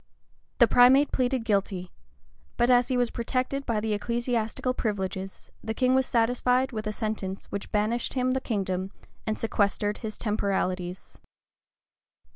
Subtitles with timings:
[0.57, 1.91] The primate pleaded guilty;
[2.57, 6.91] but as he was protected by the ecclesiastical privileges, the king was satisfied with a
[6.91, 8.89] sentence which banished him the kingdom,
[9.27, 11.19] and sequestered his temporalities.